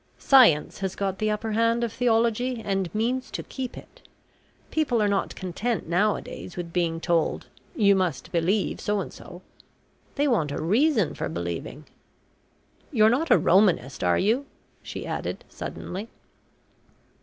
[0.17, 4.01] Science has got the upper hand of theology and means to keep it.
[4.71, 7.45] People are not content now a days with being told
[7.77, 9.43] `you must believe so and so.'
[10.15, 11.85] They want a reason for believing.
[12.91, 14.47] You're not a Romanist, are you?"
[14.81, 16.09] she added suddenly.